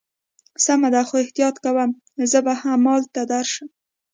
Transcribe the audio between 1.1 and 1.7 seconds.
احتیاط